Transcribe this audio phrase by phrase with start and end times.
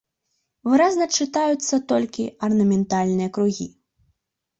[0.69, 3.67] Выразна чытаюцца толькі арнаментальныя кругі.